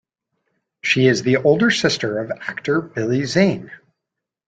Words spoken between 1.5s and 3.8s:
sister of actor Billy Zane.